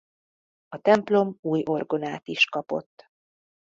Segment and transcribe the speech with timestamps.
[0.67, 3.09] A templom új orgonát is kapott.